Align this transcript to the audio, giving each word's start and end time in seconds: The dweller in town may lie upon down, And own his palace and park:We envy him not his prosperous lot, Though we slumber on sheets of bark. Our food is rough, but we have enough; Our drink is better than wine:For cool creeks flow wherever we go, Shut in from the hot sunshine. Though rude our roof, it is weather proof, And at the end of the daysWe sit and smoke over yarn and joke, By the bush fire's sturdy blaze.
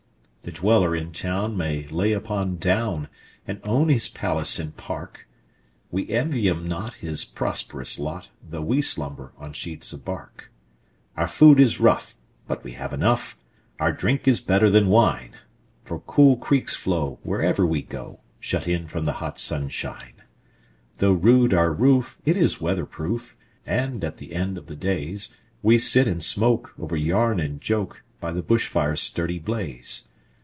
The 0.43 0.51
dweller 0.51 0.95
in 0.95 1.11
town 1.11 1.55
may 1.55 1.85
lie 1.89 2.07
upon 2.07 2.57
down, 2.57 3.09
And 3.45 3.61
own 3.63 3.89
his 3.89 4.09
palace 4.09 4.57
and 4.57 4.75
park:We 4.75 6.09
envy 6.09 6.47
him 6.47 6.67
not 6.67 6.95
his 6.95 7.25
prosperous 7.25 7.99
lot, 7.99 8.29
Though 8.43 8.63
we 8.63 8.81
slumber 8.81 9.33
on 9.37 9.53
sheets 9.53 9.93
of 9.93 10.03
bark. 10.03 10.51
Our 11.15 11.27
food 11.27 11.59
is 11.59 11.79
rough, 11.79 12.15
but 12.47 12.63
we 12.63 12.71
have 12.71 12.91
enough; 12.91 13.37
Our 13.79 13.91
drink 13.91 14.27
is 14.27 14.39
better 14.41 14.67
than 14.71 14.87
wine:For 14.87 15.99
cool 15.99 16.37
creeks 16.37 16.75
flow 16.75 17.19
wherever 17.21 17.63
we 17.63 17.83
go, 17.83 18.21
Shut 18.39 18.67
in 18.67 18.87
from 18.87 19.03
the 19.03 19.13
hot 19.21 19.37
sunshine. 19.37 20.23
Though 20.97 21.13
rude 21.13 21.53
our 21.53 21.71
roof, 21.71 22.17
it 22.25 22.35
is 22.35 22.59
weather 22.59 22.87
proof, 22.87 23.37
And 23.63 24.03
at 24.03 24.17
the 24.17 24.33
end 24.33 24.57
of 24.57 24.65
the 24.65 24.75
daysWe 24.75 25.79
sit 25.79 26.07
and 26.07 26.23
smoke 26.23 26.73
over 26.79 26.95
yarn 26.95 27.39
and 27.39 27.61
joke, 27.61 28.03
By 28.19 28.31
the 28.31 28.41
bush 28.41 28.65
fire's 28.67 29.01
sturdy 29.01 29.37
blaze. 29.37 30.07